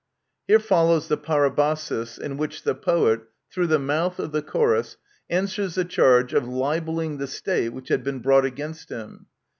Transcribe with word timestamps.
Here 0.47 0.57
follows 0.57 1.09
the 1.09 1.15
Parabasis, 1.17 2.17
in 2.17 2.35
which 2.37 2.63
the 2.63 2.73
poet, 2.73 3.21
through 3.51 3.67
the 3.67 3.77
mouth 3.77 4.17
of 4.17 4.31
the 4.31 4.41
Chorus, 4.41 4.97
answers 5.29 5.75
the 5.75 5.85
charge 5.85 6.33
of 6.33 6.47
libelling 6.47 7.19
the 7.19 7.27
State 7.27 7.69
which 7.69 7.89
had 7.89 8.03
been 8.03 8.17
brought 8.17 8.43
against 8.43 8.89
him. 8.89 9.27